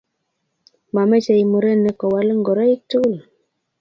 Mamechei 0.93 1.49
murenik 1.51 1.95
kowal 2.01 2.27
ngoroik 2.39 2.81
tugul 2.89 3.15